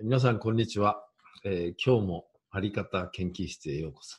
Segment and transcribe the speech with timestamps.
[0.00, 1.04] 皆さん、こんにちは、
[1.44, 4.16] えー、今日もあり方研究室へようこそ。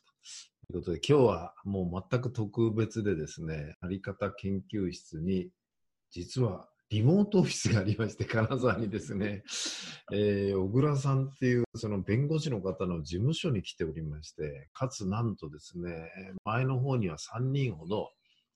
[0.68, 5.50] ということで、今日はもう全く特別でですね、あり方研究室に、
[6.12, 9.44] 実はリモートオフィスがありまして、金沢にですね、
[10.12, 16.12] えー、小倉さんっていうその弁護士の方の事務所に来ておりまして、かつなんとですね、
[16.46, 18.10] 前の方には3人ほど、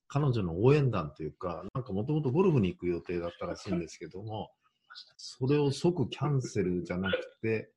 [0.07, 4.51] 彼女の応援団というか、なんかもともとゴルフに行く予定だったらしいんですけども、
[5.17, 7.71] それを即キャンセルじゃなくて、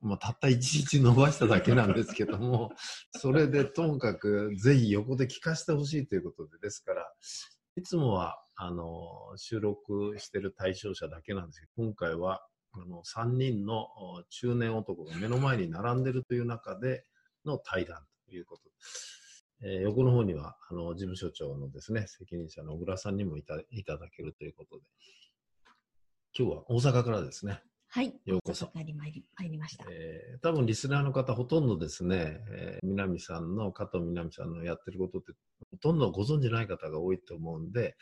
[0.00, 2.72] まあ、たった一日伸ばしただけなんですけども、
[3.16, 7.10] それでともかくぜひ横で聞かせてほしいということで、ですから、
[7.76, 13.88] いつもは、あの、収録してる対象者だけなんですけど、今回は、あの、3人の
[14.30, 17.04] 中年男が目の前に並んでるという中で
[17.44, 18.62] の対談ということ
[19.66, 24.82] えー、横の方には、あの、事務所長のですね、責任者の小倉さんにもいたいただけるということで、
[26.38, 27.62] 今日は大阪からですね。
[27.88, 28.12] はい。
[28.26, 28.70] ようこそ。
[28.74, 29.12] 参り参
[29.48, 29.86] りました。
[29.88, 35.32] えー、多分リスナーの方ほとんどですね、えー、南さんの、加藤南さんのやってることって
[35.70, 37.94] ほとんどご存じない方が多いと思うんで、えー、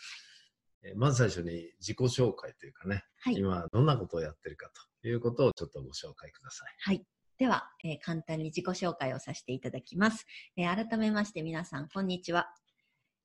[0.97, 4.70] まず最初に自己紹介というかね、はい、今どんなことをやってるか
[5.02, 6.74] ということをちょっとご紹介ください。
[6.80, 7.05] はい。
[7.39, 10.27] では、えー、簡単に自己紹介をさせていただきます。
[10.56, 12.52] えー、改めまして皆さん、こんにちは。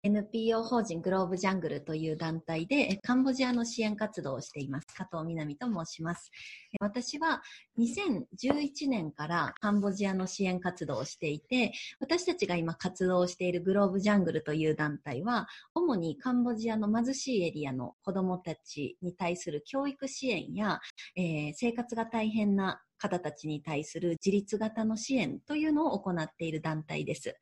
[0.08, 4.88] NPO 法人グローブジャングルという団体でカンボジアの支援活動をしています。
[4.96, 6.32] 加藤みなみと申します。
[6.80, 7.42] 私は
[7.78, 20.80] 2011年からカンボジアの支援活動をしていて、私たちが今活動しているグローブジャングルという団体は、主にカンボジアの貧しいエリアの子供たちに対する教育支援や、
[21.18, 27.36] えー、生活が大変な方たちに対する自立型の支援というのを行っている団体です。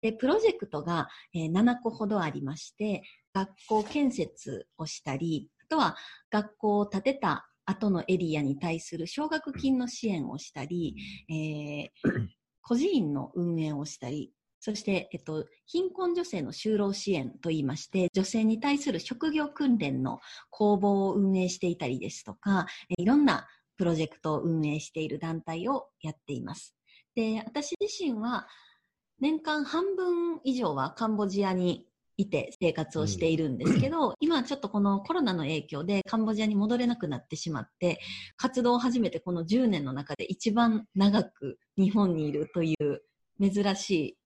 [0.00, 3.02] でプロジェクトが、えー、7個ほどありまして、
[3.34, 5.96] 学校建設をしたり、あとは
[6.30, 10.96] 学校を建てた後のエリアに対する奨学金の支援をしたり、
[11.28, 12.28] えー、
[12.62, 20.20] 孤児院の運営をしたり、そして、えっと、貧困女性の就労支援といいまして、女性に対する職業訓練の
[20.50, 22.66] 公募を運営していたりですとか、
[22.96, 23.46] いろんな
[23.78, 26.74] プロジェクトを運営している団体をやっています。
[27.14, 28.46] で、私自身は
[29.20, 38.00] 年間半分以上はカンボジアにいて生活をしているんですけど、うん、今ちょっとこのコロナの影響でカンボジアに戻れなくなってしまって、
[38.36, 43.02] 活動を始めてこの10年の中で一番長く日本にいるという
[43.40, 44.18] 珍しい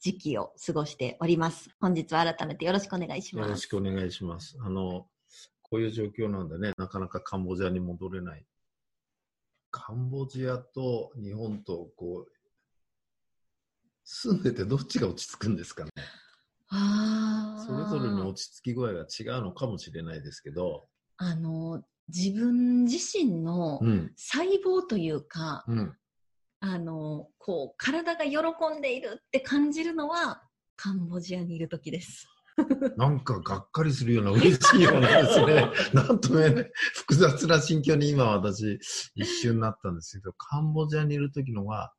[0.00, 1.68] 時期を過ごしております。
[1.80, 3.46] 本日は改めてよろしくお願いします。
[3.46, 4.56] よろしくお願いします。
[4.62, 5.06] あの、
[5.62, 8.46] こういう状況なんでね、なかなかカンボジアに戻れない
[9.78, 12.32] カンボジアと日本とこう
[14.04, 15.90] 住んでてどっちが落ち着くんですかね。
[17.66, 20.88] それぞれの落ち着き具合が違うのかもしれないですけど。
[21.18, 23.80] あの自分自身の
[24.16, 25.96] 細胞というか、うん、
[26.60, 28.38] あのこう体が喜
[28.78, 30.42] んでいるって感じるのは
[30.76, 32.26] カンボジアにいる時です。
[32.96, 38.78] なんかがっかりするような嬉しいようなですね、 なんとも言えない、複雑な心境に今私
[39.14, 41.92] 一瞬なったんですけど、カンボジアにいる時のは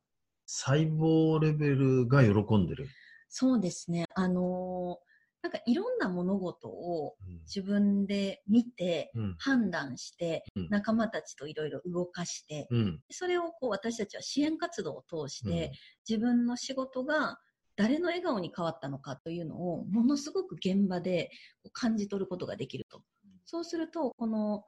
[0.46, 2.88] 細胞レベルが喜んでる。
[3.28, 4.06] そうですね。
[4.14, 5.08] あのー、
[5.42, 15.72] なんかいろんな物事を自分で見て、うん、判断して、うん、仲間たちといろいろ動かして、うん、それをこう私たちは支援活動を通して、
[16.08, 17.38] 自分の仕事が
[17.78, 21.30] 誰の笑顔に変わったのかというのをものすごく現場で
[21.72, 23.02] 感じ取ることができると。
[23.46, 24.64] そうすると、この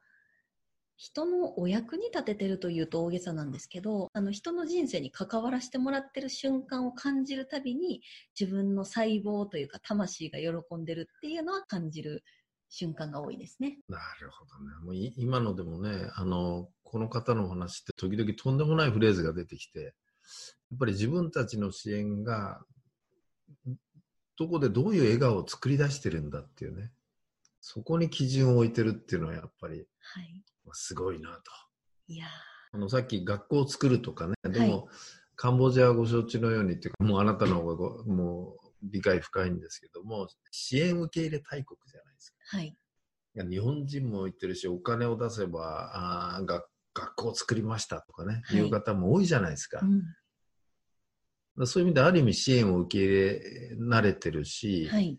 [0.97, 8.00] 人のお役に立ててるというと大げさなんですけど、あの人の人生に関わらせてもらってる瞬間を感じるたびに
[8.38, 12.22] 自分の細胞というか魂が喜んでるっていうのは感じる
[12.69, 13.78] 瞬間が多いですね。
[13.88, 14.70] なるほどね。
[14.84, 22.62] もう今のでもね、あの、この方のお話って時々とんでもないフレーズが出てきて、やっぱり自分たちの支援が
[24.38, 26.91] どこでどういう笑顔を作り出してるんだっていうね、
[27.61, 30.43] そこに基準を置いてるっていうのはやっぱり、はい、
[30.73, 31.43] すごいなと。
[32.08, 32.26] いや
[32.73, 34.87] あのさっき学校を作るとかね、でも、はい、
[35.37, 42.56] カンボジアはご承知のようにっていうか、もうあなたの方がもう理解深いんですけども、支援受け入れ大国じゃないですか。
[42.56, 42.76] はい。
[43.49, 49.81] 日本人も言ってるし、お金を出せば、あ学学校を作りましたとかね、はい、いう方も多いじゃないですか。
[49.82, 50.02] うん
[51.64, 55.19] そういう意味である意味支援を受け入れ慣れてるし、はい、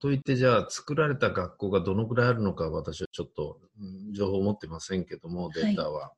[0.00, 6.10] といってじゃあ作られた学校がどのくらいあるのか私はちょっと、うん、情報を持ってませんけどもデータは、はい、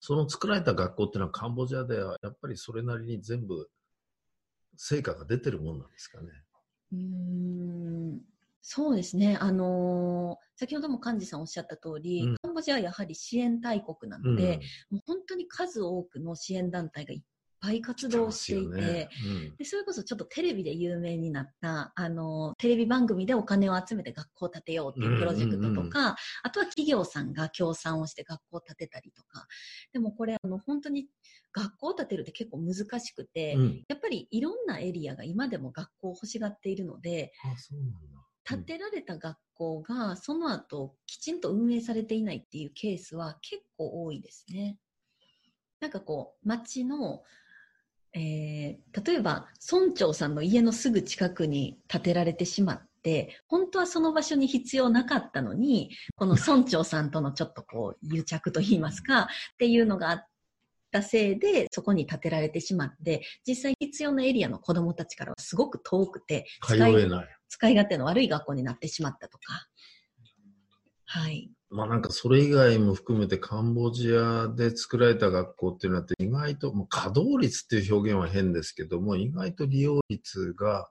[0.00, 3.68] その作られた学校っていうのはカンボジアではやっぱりそれなりに全部
[4.76, 6.28] 成果が出てるもんなんですかね。
[6.92, 8.20] うーん。
[8.64, 12.36] そうですね、あのー先ほども幹事さんおっしゃった通り、うん。
[12.40, 14.60] カンボジアはやはり支援大国なので、
[14.90, 17.22] もう本当に数多くの支援団体がいっ
[17.62, 19.08] ぱい活動していて、ね。
[19.56, 26.16] でそれこそちょっとテレビで有名になったあのテレビ番組でお金を集めて学校を建てようっていうプロジェクトとか、うんうんうん。
[26.42, 29.46] あとは企業さんが協賛をして学校を建てたりとか。
[29.92, 31.06] でもこれあの本当に
[31.52, 33.62] 学校を建てるって結構難しくて、うん。
[33.62, 37.98] うんやっぱりいろんなエリアが今でも学校を欲しがっているのであそうなんだ。
[38.44, 44.78] 建てられた学校がその後きちんと運営されていないっていうケースは結構多いですね。
[45.80, 47.22] なんかこう町の
[48.14, 59.26] えー例えば村長さんの家のすぐ近くに建てられてしまって本当はその場所に必要なかったのにこの村長さんとのちょっとこう癒着といいますかっ
[59.58, 60.26] ていうのがあっ
[60.92, 67.28] たせいでそこに建てられてしまって実際必要なエリアの子どもたちからはすごく遠くて通使いえない。
[67.48, 69.66] 使い勝手の悪い学校になってしまったとか。
[71.06, 71.50] はい。
[71.72, 80.90] まあなんかそれ以外も含めてカンボジアで作られた学校っていうのは意外と、もう稼働率っていう表現は変ですけども、意外と利用率が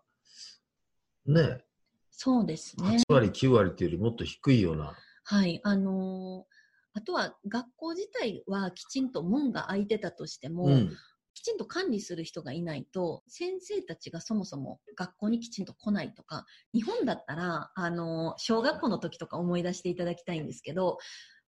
[1.27, 1.63] ね、
[2.09, 3.13] そうですね8。
[3.13, 4.95] 割、9割っていうよりもっと低いような。
[5.23, 5.61] はい。
[5.63, 6.51] あのー
[6.93, 10.97] あとは学校自体はきちんと門が開いてたとしても、うん。
[11.41, 20.99] きちんと管理する人がいないと、先生たちがそもそも学校にきちんと来ないとか、日本だったら、あの、小学校の時とか思い出していただきたいんですけど、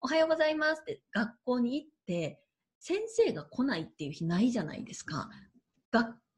[0.01, 2.41] おはようございますって学校に行って、
[2.79, 5.29] 先生が来ないっていう日ないじゃないですか。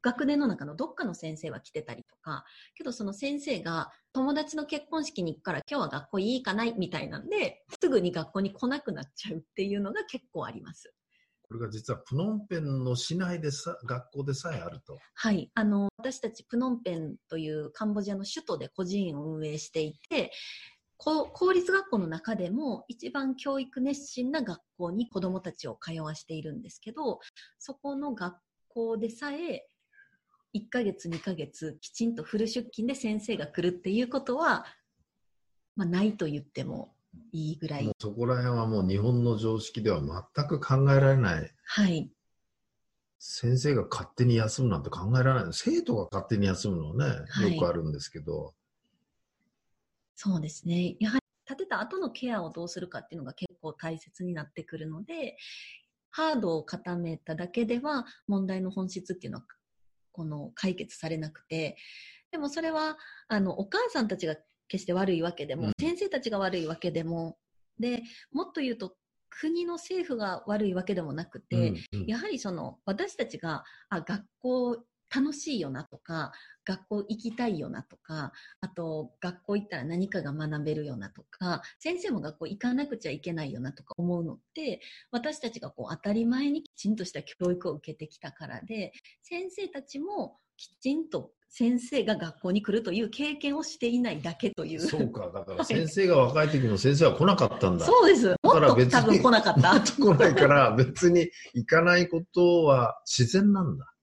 [0.01, 10.91] 学年の中のどっかの先生は来てたりとか、けどその先生が友達の結婚式に行くから今日は学校いいかないみたいなんで、すぐに学校に来なくなっちゃうっていうのが結構あります。
[11.53, 14.97] これが実はプノンペンの市内でさ、学校でさえあると。
[15.13, 20.31] はい、あの私たちプノンペンというカンボジアの首都で個人園を運営していて
[20.97, 27.19] 公立学校の中でも一番教育熱心な学校に子どもたちを通わしているんですけど
[27.59, 28.35] そこの学
[28.69, 29.67] 校でさえ
[30.55, 34.65] 1ヶ月2ヶ月きちんとフル出勤で先生が来るっていうことは、
[35.75, 36.92] まあ、ないと言っても
[37.31, 41.51] いいぐらいそこら辺はもう日本の常識では全く考えられない。
[41.65, 42.09] はい
[43.25, 45.53] 先生が勝手に休むなんて考えられない。
[45.53, 48.53] 生徒が勝手に休むのはね、はいよくあるんですけど。
[50.13, 50.97] そうですね。
[50.99, 55.37] やはり建てた後のケアをどうするかっていうのが結構大切になってくるので、
[56.11, 59.45] ハードを固めただけでは問題の本質っていうのは
[60.11, 61.77] この解決されなくて、
[62.29, 62.97] でもそれは
[63.29, 64.35] あのお母さんたちが
[64.73, 65.71] 決して悪いわけでも、うん。
[65.79, 67.37] 先生たちが悪いわけでも、
[67.79, 68.95] でもっと言うと
[69.29, 72.05] 国の政府が悪いわけでもなくて、うんうん。
[72.07, 74.77] やはりその私たちがあ学校
[75.15, 76.31] 楽しいよなとか
[76.65, 78.31] 学校行きたいよなとか
[78.61, 84.81] あと学校行ったら何かが学べるよなとか先生も学校行かなくちゃいけないよなとか思うのって
[85.11, 88.91] 私たちがこう当たり前にきちんとした教育を受けてきたからで
[89.21, 94.79] 先生たちもきちんと先生が学校に来るという経験をしていないだけという。
[94.79, 97.85] そうか、だから先生が若い時も先生は来なかったんだ。
[97.85, 98.29] そうです。
[98.29, 99.73] もっとから別に多分来なかった。
[99.77, 103.93] もっと来ないから、別に行かないことは自然なんだ。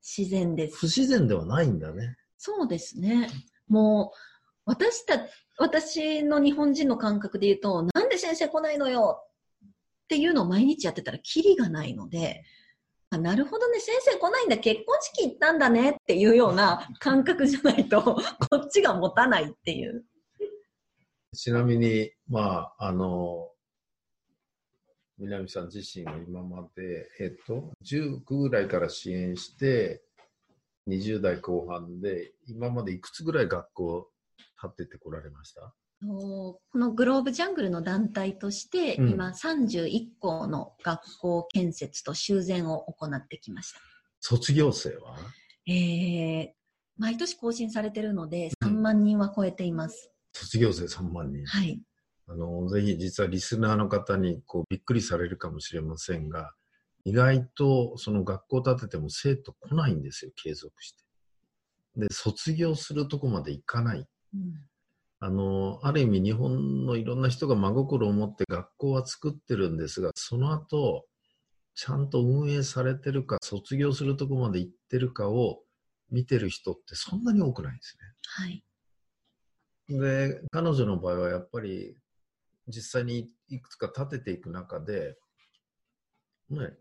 [0.00, 0.86] 自然です不。
[0.86, 2.16] 自然ではないんだね。
[2.38, 3.28] そうですね。
[3.68, 4.18] もう、
[4.64, 5.26] 私た、
[5.58, 9.20] 私の日本人の感覚で言うと、なんで先生来ないのよ
[10.04, 12.44] っていうのを毎日やってたらキリがないので、
[13.14, 18.02] あなるほどね、先生来ないんだ、結婚式行ったんだねっていうような感覚じゃないと、
[18.50, 20.04] こっちが持たないっていう。
[21.32, 23.50] ちなみに、まあ、あの、
[25.18, 30.02] 南さん自身が今まで、えっと、19ぐらいから支援して、
[30.88, 34.10] 20代後半で、今までいくつぐらい学校
[34.76, 35.72] 建ててこられました？
[36.06, 43.80] このグローブジャングルの団体として、うん今31校の学校建設と修繕を行ってきました。
[44.20, 45.16] 卒業生は？
[45.66, 46.48] えー、
[46.98, 50.10] 毎年更新されてるので、3うん万人は超えています。
[50.32, 51.46] 卒業生3万人。
[51.46, 51.80] はい。
[52.26, 56.52] あの、ぜひ実はリスナーの方にこうびっくりされるかもしれませんが、
[57.04, 61.04] 意外とその学校建てても生徒来ないんですよ、継続して。
[61.96, 64.06] で、卒業するとこまで行かない。
[64.34, 64.54] うん
[65.20, 71.06] あの、ある意味日本のいろんな人が真心を持って学校は作ってるんですが、その後、
[71.74, 75.62] ちゃんと運営されてるか、卒業するとこまで行ってるかを
[76.10, 78.64] 見てる人ってそんなに多くないんですはい。
[79.88, 79.98] ね。
[79.98, 81.96] で、彼女の場合はやっぱり
[82.68, 85.16] 実際にいくつか建てていく中で、
[86.50, 86.76] ね、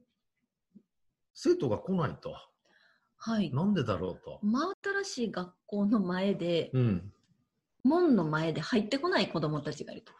[1.33, 2.35] 生徒が来ないと。
[3.17, 3.51] はい。
[3.53, 4.39] なんでだろうと。
[4.43, 7.12] 真新しい学校の前で、うん。
[7.83, 10.13] 門の前で入ってこない子供たちがいると。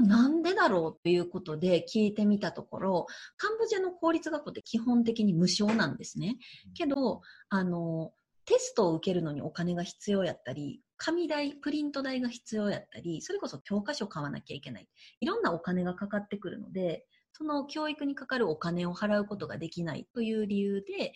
[0.00, 6.36] なんでだろうということで聞いてみたところ、カンボジアの公立学校って基本的に無償なんですね。
[6.74, 8.12] けど、あの、
[8.44, 14.88] テストを受けるのにお金が必要やったり、紙代、プリント代が必要やったり、それこそ教科書買わなきゃいけない。
[15.20, 21.14] いろんなお金がかかってくるので、その教育にかかるお金を払うことができないという理由で、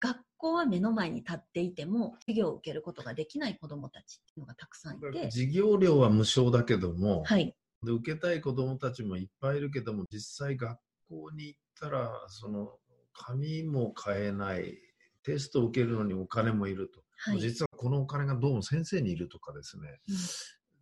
[0.00, 7.54] 学校は目の前に立っていても、授業を受けることができない子どもたちっていうのがたくさんいて、授業料は無償だけども、はい。
[7.82, 10.78] で受けたい子どもたちもいっぱいいるけども、実際学
[11.08, 12.78] 校に行ったら、その
[13.12, 14.78] 紙も買えない、
[15.22, 17.02] テストを受けるのにお金もいると。
[17.18, 17.40] はい。
[17.40, 20.16] 実はこのお金がどうも先生にいるとかですね、うん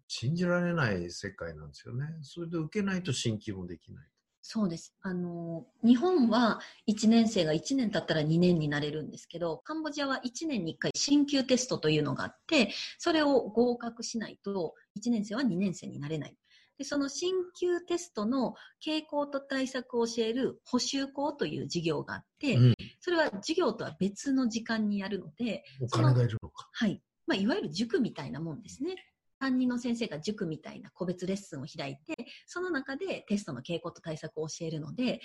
[0.09, 2.07] 信じられない世界なんですよね。
[2.23, 4.07] それで受けないと進級もできない。
[4.49, 4.95] そうです。
[5.03, 16.37] あの、日本は1年生が1年経ったら2年になれるんですけど、カンボジアは1年に1回進級テストというのがあって、それを合格しないと1年生は2年生になれない。
[16.79, 18.55] で、その進級テストの
[18.87, 26.69] 傾向と対策を教える補習校という授業があって、うん、それは授業とは別の時間にやるので、お金がいるのか。
[26.73, 27.03] はい。
[27.27, 28.95] まあ、いわゆる塾みたいなもんですね。
[29.39, 35.21] 担任の先生が塾みたいな個別レッスンを開いて、その中でテストの傾向と対策を教えるので、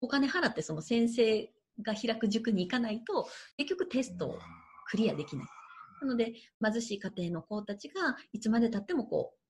[0.00, 1.50] お金払ってその先生
[1.82, 4.38] が開く塾に行かないと、結局テストを
[4.90, 5.46] クリアできない。
[6.00, 9.40] なので、貧しい家庭の子たちがいつまで経ってもこう、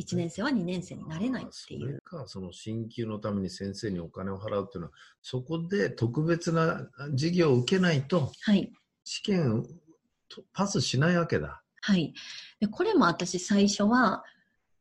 [0.00, 1.80] 1年生は2年生になれないっていう。
[1.80, 8.72] それか、その進級のために先生にお金を払うっていうのは、そこで特別な授業を受けないと、はい。
[9.04, 9.64] 試験を
[10.52, 11.63] パスしないわけだ。
[11.86, 12.14] はい。
[12.60, 14.24] で、これも私最初は、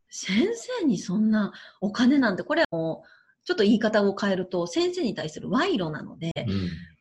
[0.10, 0.48] 先
[0.80, 3.08] 生にそんなお金なんて、これはもう、
[3.44, 6.32] ちょっと言い方を変えると、先生に対する賄賂なので、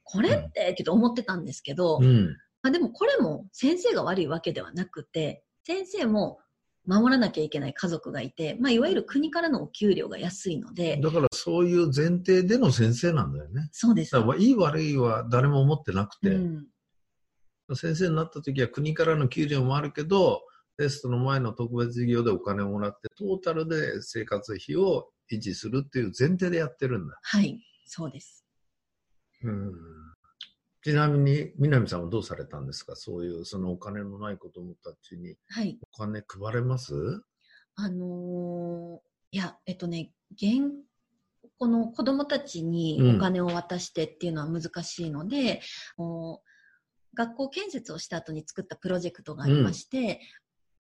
[0.03, 2.05] これって、って思ってたんですけど、うん。
[2.05, 2.27] うん。
[2.63, 6.41] まあ、でもこれも先生が悪いわけではなくて、先生も
[6.85, 13.69] 守らなきゃいけない家族がいて、まあ、いわゆる国からのお給料が安いので、だからそういう前提での先生なんだよね。
[13.71, 14.11] そうです。
[14.11, 16.67] だからいい悪いは誰も思ってなくて、うん、
[17.75, 20.43] 先生になった時は国からの給料もあるけど、
[20.79, 27.19] テストの前の特別授業でお金をもらって、トータルで生活費を維持するっていう前提でやってるんだ。
[27.23, 28.45] はい、そうです。
[29.45, 29.73] うん
[30.85, 32.97] ちなみに、南さんはどうされたんですか？
[32.97, 35.79] そういう、そのお金のない子供たちにはい。
[35.95, 37.23] お金配れます？
[37.77, 38.99] あのー
[39.31, 40.73] いや、えっとね、現、
[41.59, 45.61] この子供たちにお金を渡してっていうのは難しいので、
[45.97, 46.49] もう
[47.15, 50.21] 学校建設をした後に作ったプロジェクトがありまして、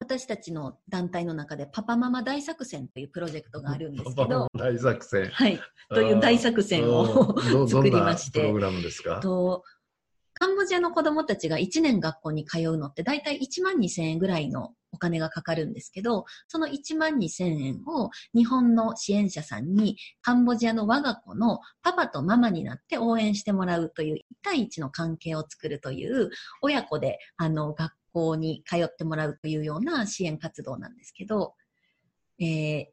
[0.01, 5.29] 私たちの団体の中でパパママ大作戦というプロジェクトがあるんですけど、大作戦。
[5.31, 5.61] はい、
[5.91, 9.21] という大作戦を作りましてどんなプログラムですか？
[9.21, 9.62] と
[10.35, 31.55] カンボジアの子供たちが1年学校に通うのって大体1万2000円ぐらいのお金がかかるんですけど、その1万2000円を日本の支援者さんにカンボジアの我が子のパパとママになって応援してもらうという1対1の関係を作るという親子であの学校に通ってもらうというような支援活動なんですけど、
[32.39, 32.87] えー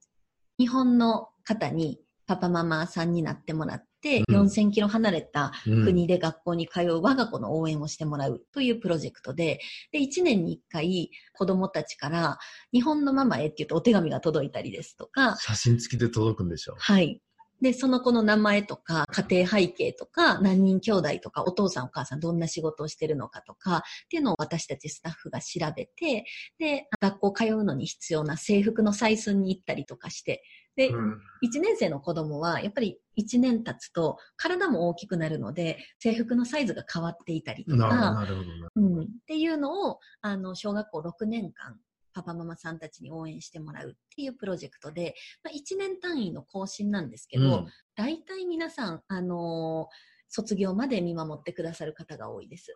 [0.60, 4.42] 日本の方にパパママさんになってもらって、うん。
[4.42, 5.84] 4000キロ離れたうん。
[5.84, 9.60] 国で学校に通う我が子の応援をしてもらうというプロジェクトで、
[9.92, 12.38] で、1年に1回子供たちから
[12.72, 17.20] 日本のママへって言うとお手紙が届いたりですとか、写真付きで届くんでしょはい。
[17.62, 26.26] で、その子の名前とか、家庭背景とか、何人兄弟とか、お父さんお母さんどんな仕事をしてるのかとか、っていうのを私たちスタッフが調べて、
[26.58, 30.44] で、学校通うのに必要な制服の採寸に行ったりとかして、
[30.80, 38.70] で、うん1年生の子供は、やっぱり1年経つと体も大きくなるので、制服のサイズが変わっていたりとなか、なるほどな。
[38.76, 41.78] うん、っていうのを、あの、小学校6年間、
[42.14, 49.96] パパママさんたちに応援してもらうっていうプロジェクトで、まあ、1年単位の更新なんですけど、うん大体皆さん、あのー
[50.32, 52.76] 卒業まで見守ってくださる方が多いです。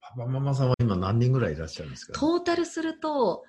[0.00, 2.18] パパママさんは今何人ぐらいいらっしゃるんですか？
[2.18, 3.44] トータルすると、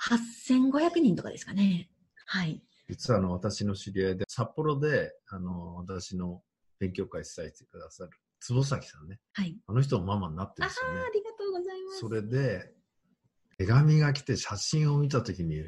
[0.00, 1.90] 8500人とかですかね。
[2.26, 2.62] はい。
[2.88, 6.42] 実はあの私の知り合いで札幌であの私の
[6.78, 9.56] 勉強会主催してくださる坪崎さんねはい。
[9.66, 11.98] あの人もママになってああるんですよねありがとうございます。
[11.98, 12.72] それで
[13.58, 15.62] 手紙が来て写真を見た時に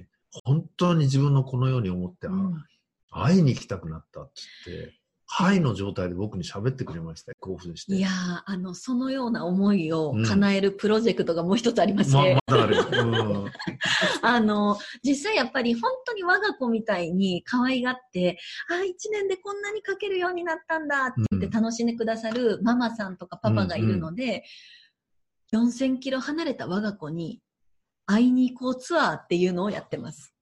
[0.45, 2.65] 本当に自分のこのように思って、あうん
[3.13, 4.33] 会いに行きたくなったって
[4.67, 5.00] 言って
[5.33, 7.31] ハイの状態で僕に喋ってくれました。
[7.31, 7.95] よ興奮して。
[7.95, 12.77] いやー、あの、そのような思いを叶えるプロジェクトがもう一つありましまて、まだある。
[12.99, 13.05] う
[13.45, 13.53] ん。
[14.23, 24.43] あの、実際やっぱり本当に我が子みたいに可愛がって、あ、一年でこんなに描けるようになったんだって言って楽しんでくださるママさんとかパパがいるので、
[25.55, 27.41] 4000キロ離れた我が子に
[28.05, 30.35] 会いに行こうツアーっていうのをやってます。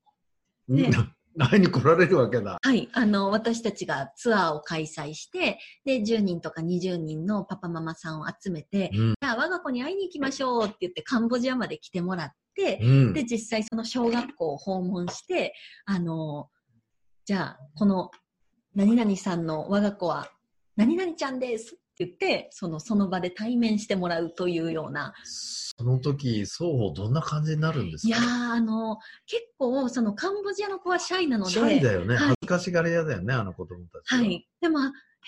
[0.67, 0.91] ね
[1.39, 2.59] 会いに来られるわけだ。
[2.61, 2.89] はい。
[2.93, 15.55] あの、私たちがツアーを開催して、で、10人とか20人のパパママさんを集めて、うんじゃあ我が子に会いに行きましょうって言ってカンボジアまで来てもらって、うんで、実際その小学校を訪問して、
[15.87, 16.49] あの、
[17.25, 18.11] じゃあ、この、
[18.75, 20.29] 何々さんの我が子は、
[20.77, 25.15] 何々ちゃんです言って、その、その場で対面してもらうというような。
[25.25, 28.09] その時、双方どんな感じになるんですか？
[28.09, 32.17] いやー、あの、結構、そのカンボジアの子はシャイなので、シャイだよね。
[32.17, 34.21] はい恥ずかしがり屋だよね、あの子供たちは。
[34.21, 34.49] はい。
[34.61, 34.79] でも、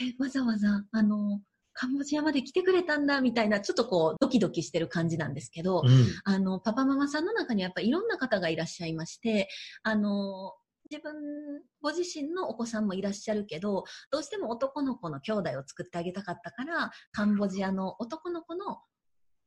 [0.01, 1.41] え、わざわざ、あの、
[1.73, 5.89] カンボジアまで来てくれたんだ、みたいな、ちょっとこう、ドキドキしてる感じなんですけど、うん。
[6.25, 9.49] あの、パパママさんの中にはやっぱりいろんな方がいらっしゃいまして、
[9.83, 10.53] あの、
[10.91, 18.79] 自分、ご自身のお子さんもいらっしゃるけど、どうしても男の子の兄弟を作ってあげたかったから、カンボジアの男の子の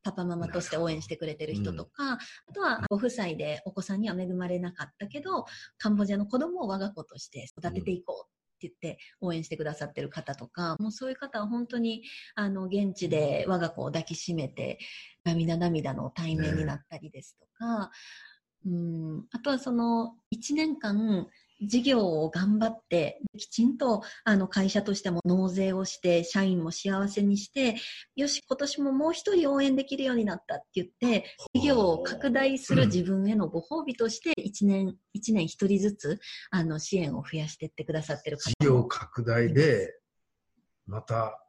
[0.04, 2.14] パパママとして応援してくれてる人とか、
[2.48, 5.46] あとはご夫妻でお子さんには恵まれなかったけど、
[5.78, 12.04] カンボジアの子供を我が子として育てていこうって言って応援してくださってる方とか、もうそういう方は本当に、
[12.36, 14.78] あの、現地で我が子を抱きしめて、
[15.24, 17.92] 涙涙の対面になったりですとか、
[18.66, 21.28] うん、あとはその1年間
[21.68, 27.76] 事業を頑張って、きちんとあの会社としても納税をして、社員も幸せにして、
[28.16, 36.20] よし、今年ももう一人応援できるようになったって言って、事業を拡大する自分へのご褒美として、1年、一年一人ずつ、
[36.52, 38.88] あの、支援を増やしていってくださってる方事業も。
[38.88, 39.94] 拡大で、
[40.86, 41.40] また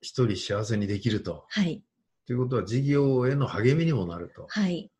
[0.00, 1.44] 一人幸せにできると。
[1.48, 1.82] はい、
[2.26, 4.46] ということは、事業への励みにもなると。
[4.48, 4.90] はい、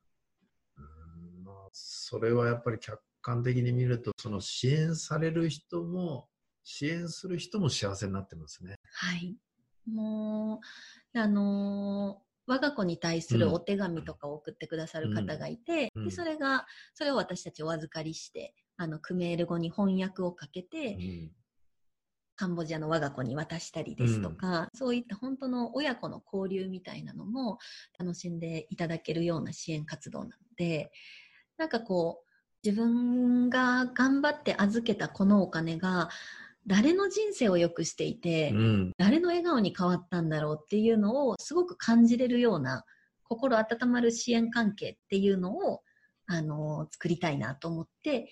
[2.11, 6.27] それはやっぱり客観的に見ると、その支援される人も、
[6.65, 8.77] 支援する人も幸せになってますね。
[8.95, 9.37] はい。
[9.87, 10.62] も
[11.15, 16.09] う、あのー我が子に対するお手紙とかを送ってくださる方がいて、うんうん。
[16.09, 21.31] でそれが、それを私たちお預かりして、あの、クメール語に翻訳をかけて、うん。
[22.37, 27.59] カンボジアの我が子に渡したりですとか、そういった本当の親子の交流みたいなのも
[27.99, 30.90] 楽しんでいただけるような支援活動なので、
[31.59, 32.29] なんかこう、
[32.66, 36.09] 自分が頑張って預けたこのお金が、
[36.66, 38.92] 誰の人生を良くしていて、うん。
[38.99, 42.85] 誰の笑顔に変わったんだろうっていうのをすごく感じれるような
[43.25, 45.83] 心温まる支援関係っていうのを
[46.27, 48.31] あの作りたいなと思って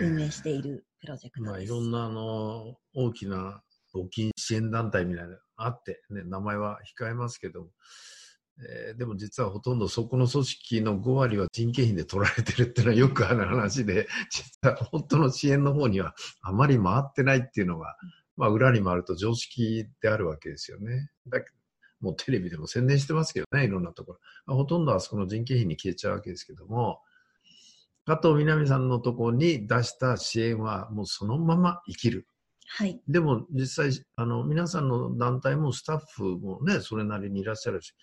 [0.00, 1.72] 運営しているプロジェクまあ、トです。
[1.72, 3.62] いろんなあの大きな
[3.94, 7.70] 募金支援団体みたいなのがあって、ね、名前は控えますけども、
[8.68, 17.96] えーでも実はほとんどそこの組織の5割は人件費で取られてるっていうのはよくある話で、 実は本当の支援の方にはあまり回ってないっていうのが、
[18.36, 21.10] まあ、裏に回ると常識であるわけですよね。
[21.28, 21.50] だけ
[22.00, 24.18] もうテレビでも宣伝してますけどね、いろんなところ。
[24.46, 27.00] まあほとんどあそこの人件費に消えちゃうわけですけども、
[28.06, 32.26] 加藤みなみさんのところに出した支援はもうそのまま生きる。
[32.66, 33.00] はい。
[33.08, 37.94] でも実際、あの、皆さんの団体もスタッフもね、それなりにいらっしゃるし、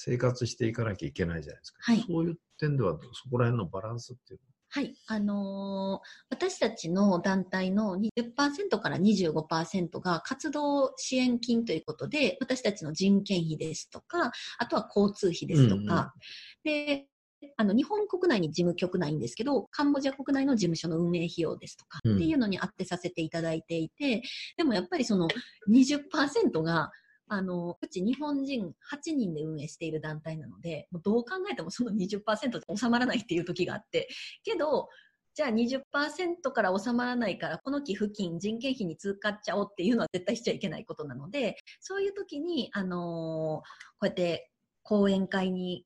[0.00, 1.80] 生活していかなきゃいけないじゃないですか。
[1.82, 2.04] はい。
[2.06, 4.80] そういう点では、そこら辺のバランスっていうは？
[4.82, 4.94] い。
[5.08, 16.14] あのー私たちの団体の20%から25%が活動支援金ということで、私たちの人件費ですとか、あとは交通費ですとか、
[16.62, 17.08] で、
[17.56, 22.14] あの、日本国内に事務局ないんですけど、カンボジア国内の事務所の運営費用ですとか、うん。
[22.14, 24.22] っていうのに当てさせていただいていて、
[24.56, 25.26] でもやっぱりその
[25.68, 26.92] 20%が、
[27.28, 34.08] あの、うち日本人8人で運営している団体なので、もうどう考えてもその20%で収まらないっていう時があって、
[34.44, 34.88] けど、
[35.34, 43.68] じゃあ20%から収まらないから、この寄付金、人件費に使っちゃおうっていうのは絶対しちゃいけないことなので、そういう時に、あのー
[44.00, 44.50] こうやって
[44.82, 45.84] 講演会に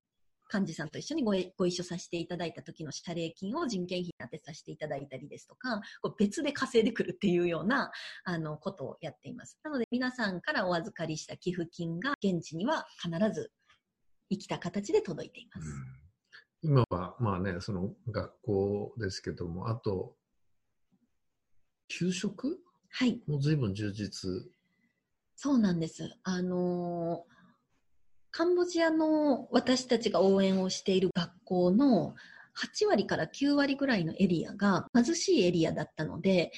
[0.53, 7.91] 幹事さんと一緒にごご一緒させていただいた時の謝礼金を人件費に当てさせていただいたりですとか、こう別で稼いでくるっていうような
[8.25, 9.59] あのことをやっています。
[9.63, 13.51] なので皆さんからお預かりした寄付金が現地には必ず
[14.31, 15.69] 生きた形で届いています。
[16.63, 20.15] 今は、まあね、その学校ですけども、あと、
[21.89, 22.61] 給食
[22.91, 23.21] はい。
[23.27, 24.31] も随分充実。
[25.35, 26.17] そうなんです。
[26.23, 27.42] あのー
[28.33, 32.15] カンボジアの私たちが応援をしている学校の
[32.83, 36.51] 8割から9割ぐらいのエリアが貧しいエリアだったので、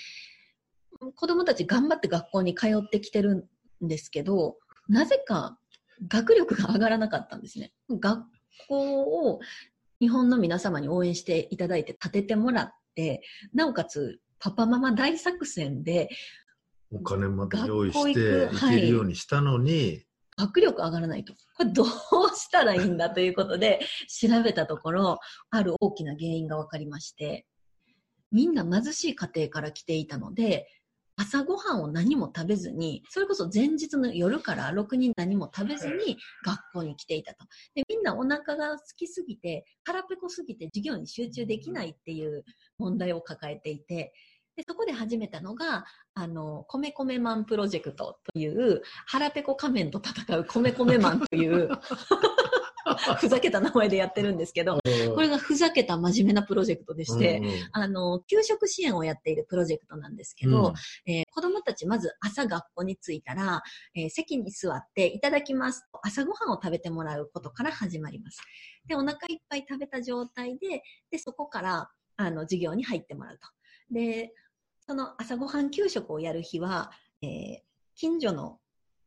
[1.17, 3.49] 子供たち頑張って学校に通ってきてる
[3.85, 4.57] んですけど、
[4.89, 5.59] なぜか
[6.07, 7.73] 学力が上がらなかったんですね。
[7.91, 8.23] 学
[8.69, 9.41] 校を
[9.99, 16.09] 日本の皆様に応援していただいて建ててもらって、なおかつパパママ大作戦で
[16.93, 20.05] お金まで用意して行けるようにしたのに、
[20.37, 21.35] 学力上がらないと。
[21.57, 21.87] これどう
[22.35, 25.19] したらいいんだということで調べたところ、
[25.51, 27.47] ある大きな原因が分かりまして、
[28.33, 30.67] みんな貧しい家庭から来ていたので、
[31.17, 37.47] 朝ごはんを何も食べずに、それこそ前日の夜からろくに何も食べずに学校に来ていたと。
[37.75, 42.45] で、みんなお腹が空きすぎて、腹ペコすぎて授業に集中できないっていう
[42.79, 44.13] 問題を抱えていて、
[44.57, 51.69] でそこで始めたのが、あの、米米マンプロジェクトという、腹ペコ仮面と戦う米米マンという
[53.19, 54.79] ふざけた名前でやってるんですけど、
[55.15, 63.63] これがふざけた真面目なプロジェクトでして、あの、給食支援をやっているプロジェクトなんですけど、うん、えー、子供たちまず朝学校に着いたら、
[63.95, 68.41] えー、席に座っていただきますと朝ごはんを食べてもらうことから始まります。
[68.87, 73.49] で、お腹いっぱい食べた状態で、で、そこから、あの、授業に入ってもらうと。
[73.91, 74.33] で、
[74.87, 76.91] その朝ごはん給食をやる日は、
[77.23, 77.59] えー、
[77.95, 78.59] 近所の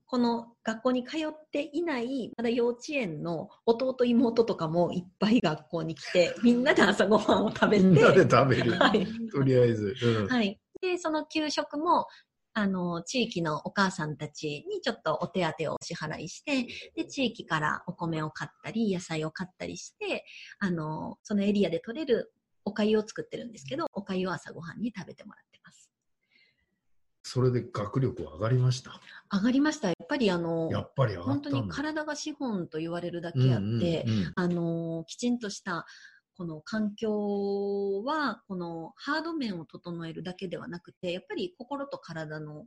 [0.08, 12.08] この学校に通っていないまだ幼稚園の弟妹とかもいっぱい学校に来て みんなで朝ごはんを食べてみんなで食べる、はい、とりあえず、うん、はい、でその給食も
[12.54, 20.26] あの地域のお母さんたちにちょっとお手当をお支払いしてで地域からお米を買ったり野菜を買ったりして
[20.58, 22.34] あのそのエリアで取れる
[22.66, 25.47] お粥を作ってるんですけどお粥を朝ごはんに食べてもらって
[27.28, 29.00] それで学力は上がりました？
[29.32, 29.90] 上がりました。
[29.90, 35.86] やっぱりあの、やっぱり本当に体が資本と言われるだけあって、うんうんうん、あの、きちんとした
[36.38, 42.66] この環境は、このハード面を整えるだけではなくて、やっぱり心と体の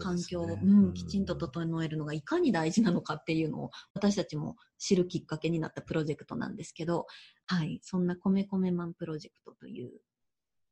[0.00, 7.06] 環境を、まあね、うん、きちんと整えるのがいかに大事なのかっていうのを私たちも知るきっかけになったプロジェクトなんですけど、
[7.46, 9.92] はい、そんな米米マンプロジェクトという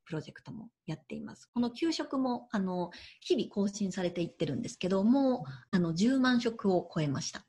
[0.05, 1.49] プロジェクトもやっています。
[1.53, 7.45] この給食も、あの、日々更新されていってるんですけども、あの、10万食を超えました。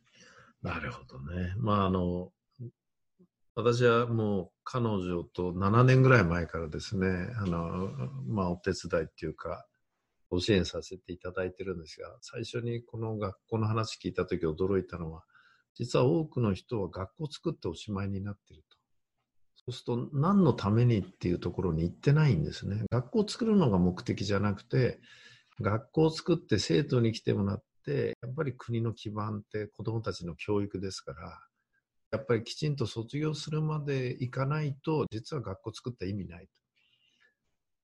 [0.61, 1.53] なるほどね。
[1.57, 2.31] まあ、あの、
[3.55, 7.91] 私はもう彼女と7年ぐらい前からですね、あの、
[8.27, 9.67] まあ、お手伝いっていうか、
[10.29, 15.23] ご支援させていただいてるんですが、最初にこの学校の話聞いた時驚いたのは、
[15.75, 18.63] 実は多くの人は学校作っておしまいになっている。
[19.65, 22.83] そうすると何のためにっていうところに行ってないんですね。
[22.91, 24.99] 学校を作るのが目的じゃなくて、
[25.61, 31.39] 学校を作って生徒に来てもらって、やっぱり国の基盤って子供たちの教育ですから、
[32.11, 36.47] やっぱりきちんと卒業するまでいかないと、実は学校作った意味ない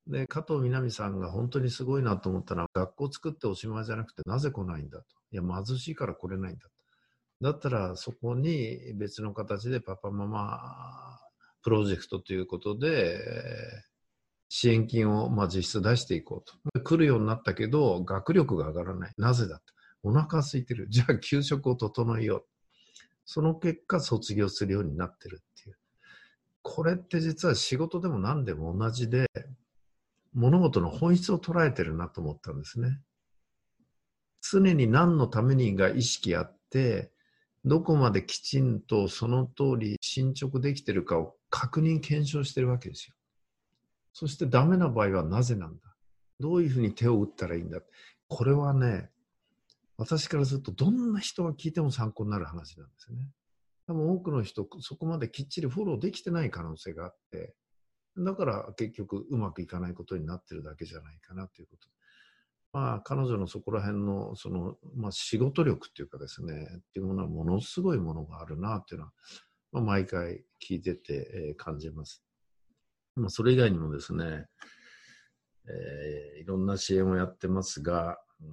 [0.05, 0.11] と。
[0.11, 5.05] で、加藤みなみさんが本当にすごいなと思ったのは、学校を作っておしまいじゃなくて、なぜ来ないんだと。
[5.31, 6.71] いや、貧しいから来れないんだと。
[7.41, 11.19] だったら、そこに別の形でパパママ
[11.62, 13.19] プロジェクトということで、
[14.50, 16.82] 支援金をまあ実質出していこうと。
[16.82, 19.13] 来るようになったけど、学力が上がらない。
[19.17, 19.63] なぜだと。
[20.02, 20.88] お腹空いてる。
[20.89, 22.45] じゃあ給食を整えよう。
[23.26, 25.78] その結果、卒業するようになってるっていう。
[26.62, 29.28] これって実は仕事でも何でも同じで、
[30.34, 33.00] 物事の本質を捉えてるなと思ったんですね。
[34.41, 37.12] 常に何のためにが意識あって、
[37.65, 43.15] どこまできちんとその通り進捗できてるかを確認検証してるわけですよ。
[44.13, 45.81] そしてダメな場合はなぜなんだ？
[46.39, 47.79] どういうふうに手を打ったらいいんだ？
[48.27, 49.09] これはね、
[49.97, 53.27] 私からするとどんな人が聞いても参考になる話なんですね。
[53.88, 57.55] 多分多くの人、そこまできっちりフォローできてない可能性があって、
[58.17, 61.88] だから結局うまくいかないことになってるだけじゃないかなということ。
[62.71, 69.12] まあ彼女のそこら辺のその、まあ、仕事力っていうかですね、っていうものはものすごいものがあるなっていうのは
[69.71, 72.23] まあ、毎回聞いてて、えー、感じます。
[73.15, 74.45] まあ、それ以外にもですね、
[75.67, 78.45] えー、いろんな支援をやってますが、う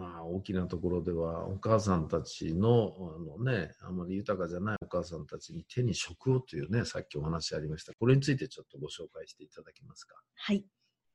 [0.00, 7.92] ん、まあ、大きなところでは、お母さんたちの、あのね、あまり豊かじゃないお母さんたちに手に職をというね、さっきお話ありました。
[7.92, 10.16] これについてちょっとご紹介していただけますか？
[10.34, 10.64] はい。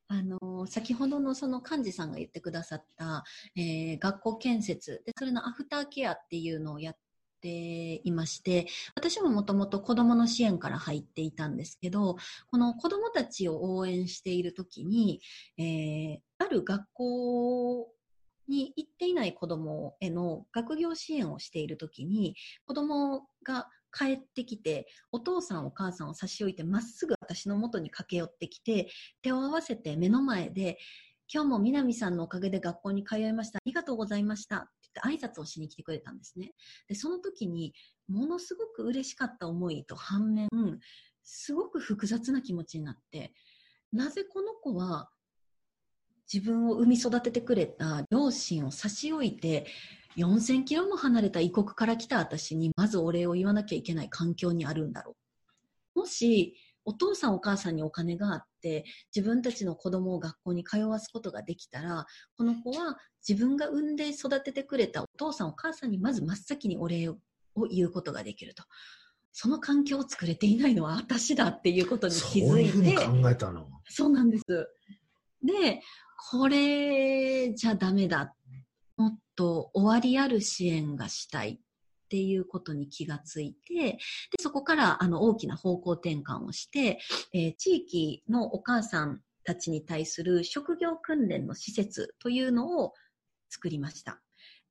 [0.09, 3.25] あの先ほどのその幹事さんが言ってくださった、
[3.57, 6.97] えー、学校建設でそれのアフターケアっていうのをやっ
[7.41, 12.17] ていまして、私ももともと子供の支援から入っていたんですけど、
[12.51, 15.21] この子供たちを応援しているときに、
[15.57, 17.87] えー、ある学校
[18.47, 28.89] に行っていない子供への学業支援をしているときに、子供が帰ってきて、お父さんお母さんを差し置いて、まっすぐ私の元に駆け寄ってきて、
[29.21, 30.77] 手を合わせて目の前で、
[31.33, 33.57] 今日も南さんのおかげで学校に通いました。
[33.57, 34.71] ありがとうございました。
[34.97, 36.53] って挨拶をしに来てくれたんですね。
[36.87, 37.73] で、その時に、
[38.07, 40.49] ものすごく嬉しかった思いと反面、
[41.23, 43.33] すごく複雑な気持ちになって、
[43.91, 45.09] なぜこの子は
[46.31, 49.67] 自分を産み育ててくれた両親を差し置いて、
[50.17, 55.15] 4000キロも離れた異国から来た私にまずお礼を言わなきゃいけない環境にあるんだろ
[55.95, 55.99] う。
[55.99, 56.55] もし、
[56.87, 62.05] お父さんお母さんにお金があって自分たちの子供を学校に通わすことができたら
[62.37, 62.97] この子は
[63.27, 67.17] 自分が産んで育ててくれたお父さんお母さんにまず真っ先にお礼を
[67.69, 68.63] 言うことができると。
[69.33, 72.47] その環境を作れていないのは私だっていうことに気づいて。
[72.47, 73.67] そういうふうに考えたの？
[73.87, 74.43] そうなんです。
[75.43, 75.81] で、
[76.31, 78.33] これじゃダメだ。
[78.95, 81.59] もっと終わりある支援がしたいっ
[82.07, 83.99] っていうことに気がついて、で
[84.39, 86.99] そこからあの大きな方向転換をして、
[87.33, 92.93] えー、地域のお母さんたちに対する職業訓練の施設というのを
[93.49, 94.21] 作りました。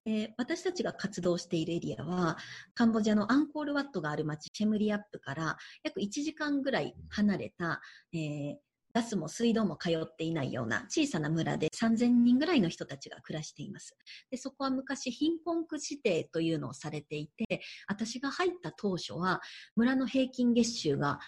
[0.07, 2.38] えー、私たちが活動しているエリアは、
[2.75, 7.81] カンボジアのアンコールワットがある町、チェムリアップから約1時間ぐらい離れた、
[8.12, 8.57] えー、
[8.97, 13.95] ガスも水道も通っていないような小さな村で3000人ぐらいの人たちが暮らしています。
[14.31, 19.43] でそこは昔貧困区指定というのをされていて、私が入った当初は
[19.75, 21.19] 村の平均月収が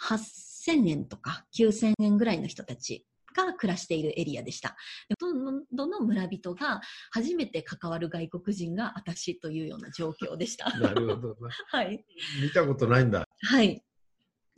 [0.00, 3.06] 8000円とか9000円ぐらいの人たち
[3.36, 4.74] が暮らしているエリアでした。
[5.20, 5.28] ど
[5.70, 6.80] どの村人が
[7.12, 10.76] 初めて関わる外国人が私というような状況でした。
[10.76, 11.36] なるほど
[11.70, 12.04] はい。
[12.42, 13.28] 見たことないんだ。
[13.42, 13.80] はい。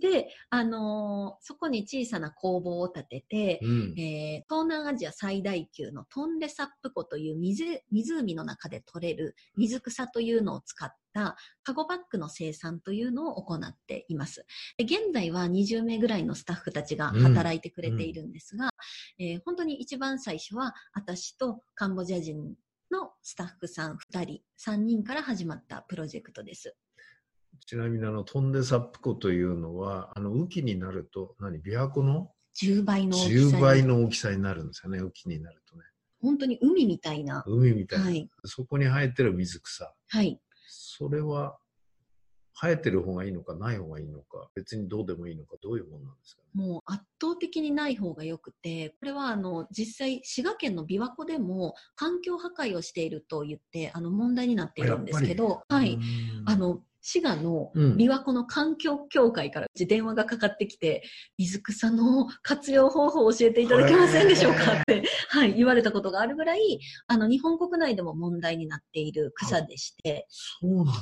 [0.00, 14.44] で、あのー、そこに小さな工房を建てて、うん、えー、東南アジア最大級のトンレサップ湖という水湖の中で取れる水草というのを使ったカゴバッグの生産というのを行っています。
[14.76, 18.64] で現在は20名ぐらいのスタッフたちが働いてくれているんですが、
[19.18, 22.54] うんうん、えー、本当に一番最初は私とカンボジア人
[22.90, 26.76] のスタッフさん2人、3人から始まったプロジェクトです。
[27.66, 35.82] ちなみにあのトンデサップ湖というのはあの雨季になると何琵琶湖の？10倍の大きさ10倍の大きさになるんですよね雨季になるとね。
[36.22, 37.44] 本当に海みたいな。
[37.46, 39.92] 海みたいな、はい、そこに生えてる水草。
[40.08, 40.40] はい。
[40.66, 41.58] それは
[42.60, 55.98] 生えてる方がいいのかない方がいいのか別にどうでもいいのかどういうものなんですか、ね、もう圧倒的にない方がよくてこれはあの実際滋賀県の琵琶湖でも環境破壊をしていると言ってあの問題になっているんですけどはい。
[56.46, 61.02] あの滋賀の琵琶湖の環境協会からうち電話がかかってきて、
[61.36, 64.72] 水草の活用方法を教えていただけませんでしょうか？
[64.72, 70.26] って、はい、言われたことがあるぐらい、あの、日本国内でも問題になっている草でして。
[70.30, 70.92] そうなんだ。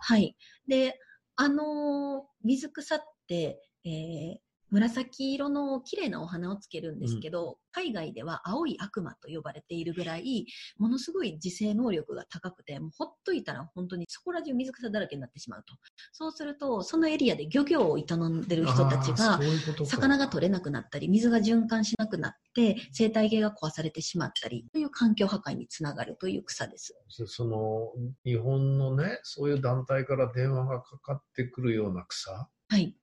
[0.00, 0.36] はい。
[0.66, 0.98] で、
[1.36, 4.36] あの水草って、えー、
[4.72, 10.46] 紫色の綺麗なお花をつけるんですけど、うん、海外では青い悪魔と呼ばれているぐらい、
[10.78, 15.74] ものすごい自制能力が高くて、もうほっといたら本当にそこら中水草だらけになってしまうと。
[16.12, 19.38] そうすると、そのエリアで漁業を営んでる人たちが、
[19.84, 26.94] 魚が取れなくなったり、水が循環しなくなって、生態系が壊されてしまったり、という環境破壊につながるという草です。
[27.26, 27.92] その、
[28.24, 32.48] 日本のね、そういう団体から電話がかかってくるような草？
[32.68, 32.96] はい。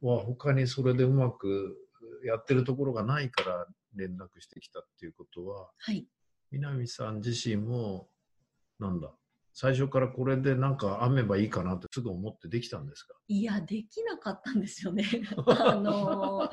[0.00, 1.76] は他にそれでうまく
[2.24, 6.06] やってるところがないから連絡してきたっていうことは、はい、
[6.50, 8.08] 南さん自身も
[8.78, 9.10] なんだ？
[9.52, 13.14] 最初からこれでなんか編めばいいかなってすぐ思ってできたんですか？
[13.28, 15.04] いやできなかったんですよね。
[15.36, 16.48] あの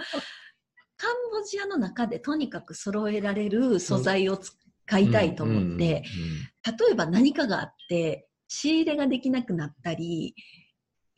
[0.98, 6.04] カンボジアの中でとにかく揃えられる素材を使いたいと思って、
[6.66, 10.34] 例えば何かがあって仕入れができなくなったり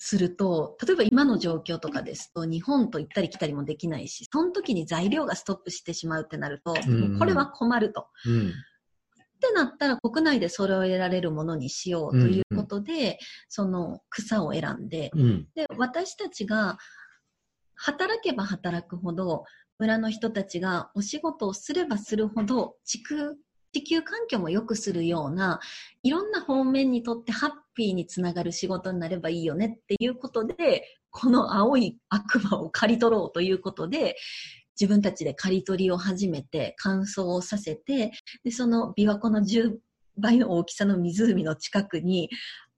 [0.02, 7.20] すると、例えば今の状況とかですと、日本と行ったり来たりもできないし、その時に材料がストップしてしまうってなると、うん。
[7.20, 8.08] これは困ると。
[8.26, 8.52] うん、っ
[9.42, 13.18] てなったら国内で揃えられるものにしようということで、うんうん、
[13.50, 16.78] その草を選んで、うん、で、私たちが
[17.76, 19.44] 働けば働くほど、
[19.80, 23.38] 村の人たちがお仕事をすればするほど、地区
[23.72, 25.60] 地球環境も良くするような、
[26.04, 34.18] いろんな方面にとってハッピーにつながる仕事になればいいよねっていうことで、この青い悪魔を刈り取ろうということで、
[34.80, 38.12] 自分たちで刈り取りを始めて、乾燥をさせて、
[38.44, 39.78] で、その琵琶湖の10
[40.18, 42.30] 倍の大きさの湖の近くに、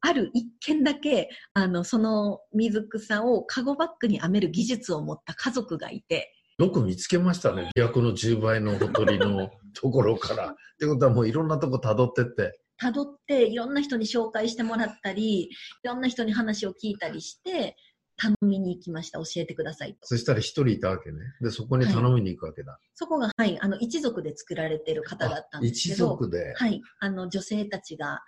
[0.02, 7.72] ある一軒だけ、あの、その水草をカゴバッグに編める技術を持った家族がいて、よく見つけましたね。
[7.76, 10.50] 琵琶湖の10倍のほとりのところから。
[10.50, 12.61] ってことはもういろんなとこ辿ってって。
[12.82, 15.50] 辿って、いろんな人に紹介してもらったり、い
[15.84, 17.76] ろんな人に話を聞いたりして、
[18.18, 19.20] 頼みに行きました。
[19.20, 20.00] 教えてくださいと。
[20.08, 21.18] そしたら一人いたわけね。
[21.42, 22.80] で、そこに頼みに行くわけだ。
[22.94, 26.54] そこが、はい、あの、一族で作られてる方だったんです一けど、族で？
[26.56, 28.22] はい、あの、女性たちが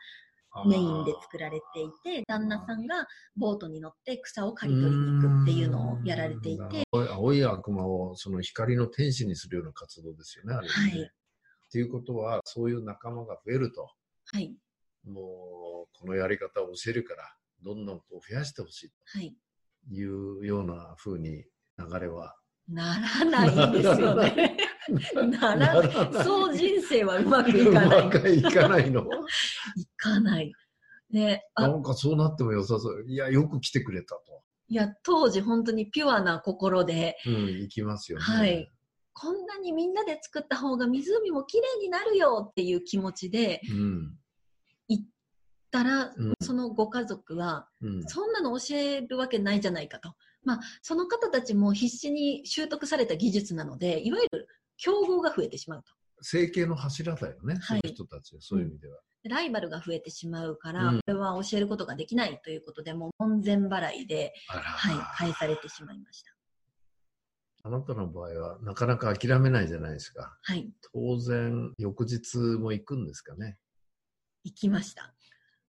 [0.68, 10.74] メインで作られていて、旦那さんがボートに乗って草を刈り取りに行くっていうのをやられていて、青い青い悪魔をその光の天使にするような活動ですよね、あれね。
[10.74, 11.12] はい
[11.70, 13.90] っていうことは、そういう仲間が増えると、
[14.34, 14.56] はい、
[15.06, 17.24] もうこのやり方を教えるから、
[17.64, 19.36] どんどんこう増やしてほしいはい。
[19.88, 21.44] というような風に
[21.78, 22.36] 流れは。
[22.68, 24.58] ならないんですよね。
[25.40, 26.24] ならない。
[26.24, 29.02] そう人生はうまくいかなうまくいかないの。
[29.76, 29.82] い。
[29.82, 30.52] いかない。
[31.12, 33.06] ね、あなんかそうなっても良さそう。
[33.08, 34.42] いや、よく来てくれたと。
[34.68, 38.24] いや、当時本当にピュアな心で、うん、行きますよね。
[38.24, 38.72] はい。
[39.14, 44.18] こんなにみんなで作った方が湖も綺麗になるよっていう気持ちでうん。
[45.74, 48.04] たら、うんそのご家族は、うん。
[48.04, 50.14] そんなの教えるわけないじゃないかと。
[50.44, 55.94] まあ、その方たちも必死に習得された技術なので、いわゆる競合が増えてしまうと。
[56.22, 59.00] 整形の柱だよね、はいその人たちは、そういう意味では。
[59.24, 66.32] ライバルが増えてしまうから、うんこれは教えることができないということで、もう門前払いで、はい、返されてしまいました。
[67.66, 70.38] あなたの場合はなかなか諦めないじゃないですか。
[70.42, 73.58] はい、当然、翌日も行くんですかね。
[74.44, 75.14] 行きました。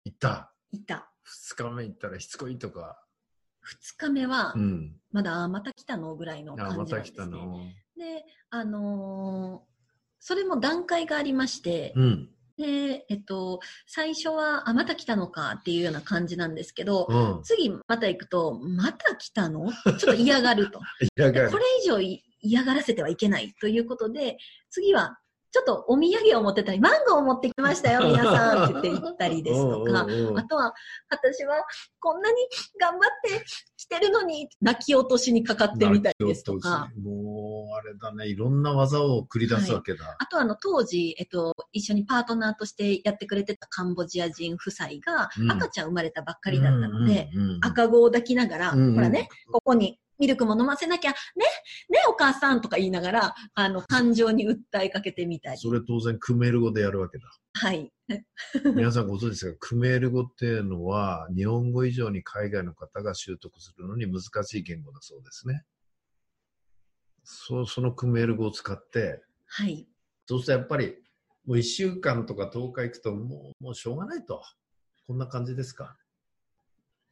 [0.04, 0.52] 行った。
[0.72, 1.10] いた。
[1.22, 3.00] 二日目行ったらしつこいとか。
[3.60, 4.96] 二日目はう、ん。
[5.10, 7.00] まだ、あまた来たのぐらいの感じなんです、ね。
[7.00, 7.60] た来たの。
[7.96, 9.74] で、あのー
[10.26, 12.30] それも段階がありまして、うん。
[12.56, 17.42] で、えっと、最初は、あ、また来たのかっていうような感じなんですけど、うん。
[17.42, 19.70] 次また行くと、また来たの？
[19.70, 20.80] ちょっと嫌がると。
[21.14, 21.46] 嫌がる。
[21.48, 24.38] でこれ以上い嫌がらせてはいけないということで、
[24.70, 25.18] 次は、
[25.54, 30.74] ちょっとお土産を持ってたり、マンゴーを持ってきましたよ、 皆さんって言って行ったりですとか、あとは、
[31.08, 31.64] 私は
[32.00, 32.36] こんなに
[32.80, 33.44] 頑張って
[33.76, 40.16] 来てるのに、泣き落としにかかってみたりですとか、もう、あれだね、いろんな技を繰り出すわけだ。
[40.18, 45.52] あとあの当時、えっと、一緒にパートナーとしてやってくれてたカンボジア人夫妻がうん。
[45.52, 51.16] 赤ちゃん生まれたばっかりだったので、赤子を抱きながら、ほらね、ここにミルクも飲ませなきゃ、ね、
[51.88, 55.58] ね、お母さんとか言いながら、あの、感情に訴えかけてみたり。
[55.58, 57.24] それ当然クメール語でやるわけだ。
[57.54, 57.92] はい。
[58.74, 65.64] 皆さんご存知ですが、クメール語っていうのは、日本語以上に海外の方が習得するのに難しい言語だそうですね。
[67.24, 69.88] そう、そのクメール語を使って、はい。
[70.26, 70.96] そうするとやっぱり、
[71.44, 74.42] もう1週間とか10日行くと、もう、もうしょうがないと。
[75.06, 75.96] こんな感じですか？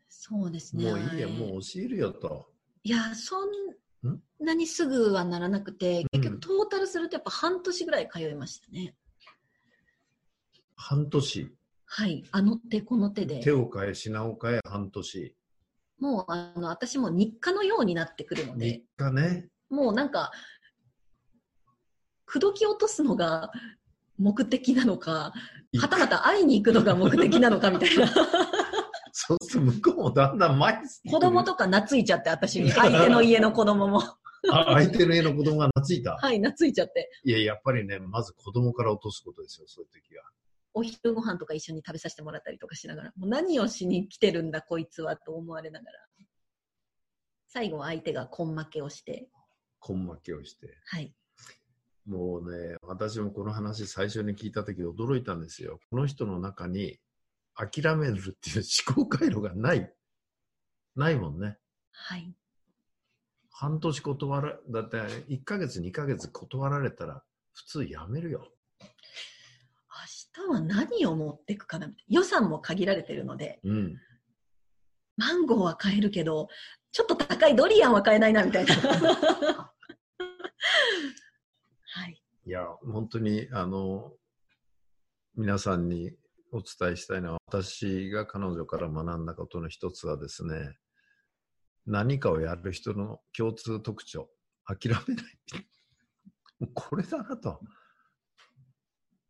[0.09, 0.85] そうですね。
[0.85, 2.52] もういいや、はいもう教えるよと。
[2.85, 8.95] いや、そんんなにすぐはならなくて、うん結局トータルするとやっぱ半年ぐらい通いましたね。
[10.77, 11.53] 半年？
[11.87, 12.25] はい。
[12.33, 13.41] あの手この手で。
[13.41, 15.37] 手を変え、品を変え、半年。
[16.01, 19.49] もう、あの、私も日課のようになってくるので3、日ね。
[19.71, 20.33] もうなんか、
[22.27, 23.53] 口説き落とすのが
[24.19, 25.33] 目的なのか、
[25.79, 28.07] はたまた会いに行くのが目的なのかみたいな。
[29.27, 32.71] そうすると向こうもだんだん前に子供とか懐いちゃって、私に。
[32.73, 34.03] 相手の家の子供も。
[34.51, 36.17] あ相手の家の子供が懐いた。
[36.17, 37.09] はい、懐いちゃって。
[37.25, 40.25] いや、やっぱりね、まず子供から落とすことですよ、そういう時は。
[40.75, 45.99] お昼ご飯とか一緒に食べさせてもらったりとかしながら、もう何をしに来てるんだ、こいつは、と思われながら。
[47.47, 49.29] 最後は相手が根負けをして、
[49.89, 50.79] 根負けをして。
[50.87, 51.15] はい。
[52.07, 55.79] もうね、私もこの話最初に聞いた時驚いたんですよ。
[55.91, 56.99] この人の中に
[57.55, 59.93] 諦めるっていう思考回路がない。
[60.97, 61.59] ないもんね。
[61.93, 62.35] はい。
[63.51, 64.97] 半年断ら、だって
[65.29, 68.49] 1ヶ月2ヶ月断られたら普通やめるよ。
[70.41, 72.21] 明日は何を持っていくかなみたいな。
[72.21, 73.97] 予算も限られてるので、うん。
[75.17, 76.49] マンゴーは買えるけど、
[76.91, 78.75] ちょっと高いドリアンは買えないな、みたいな。
[81.95, 82.23] はい。
[82.47, 84.13] いや、本当に、あの、
[85.35, 86.17] 皆さんに
[86.53, 90.77] お伝えしたいのは、私が彼女から学んだことの一つはですね、
[91.87, 94.29] 何かをやる人の共通特徴、
[94.67, 95.25] 諦めない。
[96.75, 97.59] これだなと。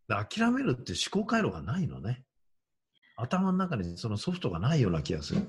[0.09, 2.27] 諦めるって思考回路がないのね。
[3.17, 5.49] 頭の中にそのソフトがないような気がする。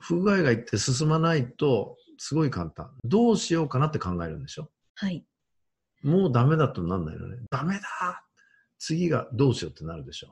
[0.00, 2.92] 不具合がいって進まないと、すごい簡単。
[3.04, 5.24] どうしようかなって考えるんでしょはい。
[6.02, 7.38] もうダメだとなんないのね。
[7.50, 8.24] ダメだ
[8.86, 10.28] 次がどうしようってなるでしょ。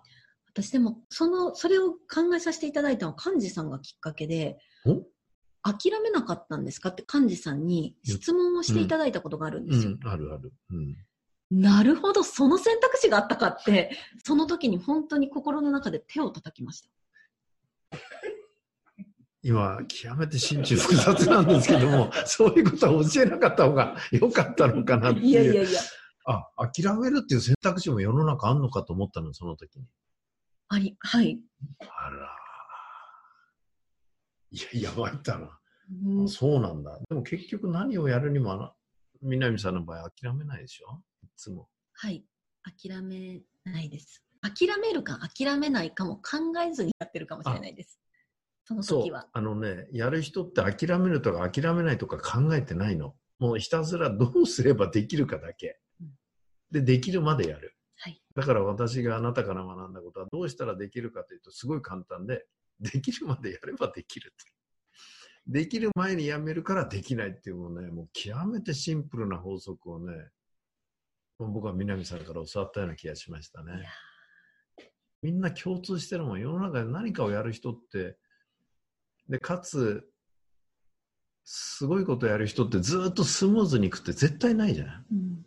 [0.53, 5.03] 私でも、その、それを考えさせていただいたのは、幹事さんがきっかけで、お？
[5.65, 9.93] 諦めなかったんですかって幹事さんに質問をしていただいたことがあるんですよ。
[9.93, 10.53] うん、あるある。
[10.71, 11.61] うん。
[11.63, 16.91] なるほど、その選択肢があったかって、その時に本当に心の中で手を叩きました。
[19.43, 25.27] 今、極めて心中複雑なんですけども、そういうことは教えなかった方が良かったのかなっていう。
[25.27, 25.81] いやいやいや、
[26.25, 29.87] あ、諦めるっていう選択肢も世の中あんのかと思ったの、その時に。
[30.68, 31.39] あり、はい。
[31.81, 32.37] あら。
[34.51, 35.59] いやいや、参ったな。
[36.07, 36.99] うんそうなんだ。
[37.09, 38.73] でも結局何をやるにも
[39.20, 41.03] 南さんの場合諦めないでしょ？
[41.23, 41.68] いつも。
[41.93, 42.25] はい。
[42.64, 44.23] 諦めないです。
[44.41, 47.99] 諦めるか諦めないかも考えずにやってるかもしれないです。
[48.64, 49.29] その時は。。
[49.33, 53.14] あのね、やる人って諦めるとか諦めないとか考えてないの。
[53.39, 55.82] もうひたすらどうすればできるかだけうん。
[56.73, 57.77] で、できるまでやる。
[57.97, 58.20] はい。
[58.35, 62.47] だから私があなたから学んだことはどうしたらできるかというとすごい簡単で、
[62.81, 64.33] できるまでやればできる。
[65.47, 70.31] できる前にやめるからできないっていうもうね、もう極めてシンプルな法則をね、
[71.39, 73.85] 僕は南さんから教わったような気がしましたね。
[75.20, 76.41] みんな共通してるもん。
[76.41, 78.16] 世の中で何かをやる人って、
[79.29, 80.09] で、かつ、
[81.45, 85.05] すごいことやる人ってずっとスムーズにいくって絶対ないじゃない。
[85.12, 85.47] うん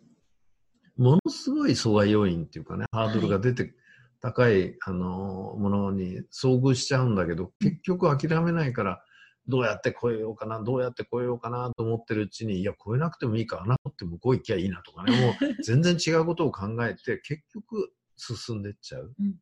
[0.96, 3.74] ものすごい阻害要因っていうかね、ハードルが出て、
[4.20, 9.02] 高い、あのーものに遭遇しちゃうんだけど、結局諦めないから、
[9.46, 19.14] どうやって超えようかな、どうやって超えようかなと思ってるうちに、いや、超えなくてもいいか、穴掘って向こう行きゃいいなとかね、 もう全然違うことを考えて、結局進んでっちゃう。
[19.18, 19.36] うん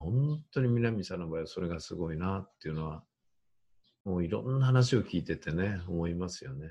[0.00, 3.02] 本当に南さんの場合はそれがすごいなっていうのは、
[4.04, 6.68] もういろんな話を聞いててね、思いますよね。